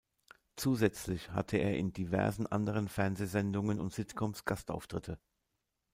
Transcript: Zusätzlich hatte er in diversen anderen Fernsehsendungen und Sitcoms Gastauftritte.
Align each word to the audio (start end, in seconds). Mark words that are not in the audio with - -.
Zusätzlich 0.55 1.29
hatte 1.29 1.57
er 1.57 1.77
in 1.77 1.93
diversen 1.93 2.47
anderen 2.47 2.87
Fernsehsendungen 2.87 3.79
und 3.79 3.93
Sitcoms 3.93 4.45
Gastauftritte. 4.45 5.19